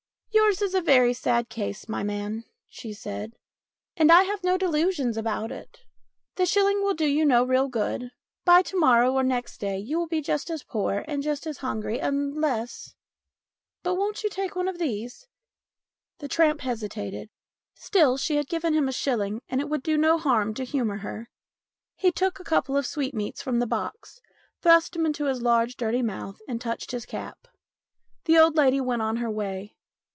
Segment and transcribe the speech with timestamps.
[0.41, 3.33] "Yours is a sad case, my man," she said,"
[3.97, 5.81] and I have no delusions about it.
[6.35, 8.11] The shilling will do you no real good;
[8.45, 11.57] by to morrow or next day you will be just as poor and just as
[11.59, 12.95] hungry unless
[13.83, 15.27] But won't you take one of these?"
[16.19, 17.29] The tramp hesitated.
[17.75, 20.97] Still, she had given him a shilling and it would do no harm to humour
[20.97, 21.29] her.
[21.95, 24.21] He took a couple of sweetmeats from the box,
[24.61, 27.47] thrust them into his large, dirty mouth, and touched his cap.
[28.25, 29.75] The old lady went on her way.